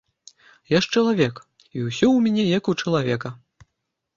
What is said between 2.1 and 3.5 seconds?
ў міне як у чалавека.